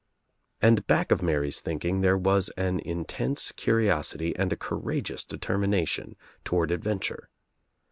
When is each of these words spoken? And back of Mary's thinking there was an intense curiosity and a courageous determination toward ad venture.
And 0.63 0.87
back 0.87 1.11
of 1.11 1.21
Mary's 1.21 1.59
thinking 1.61 2.01
there 2.01 2.17
was 2.17 2.49
an 2.57 2.79
intense 2.79 3.51
curiosity 3.51 4.35
and 4.35 4.51
a 4.51 4.55
courageous 4.57 5.23
determination 5.23 6.15
toward 6.43 6.71
ad 6.71 6.83
venture. 6.83 7.29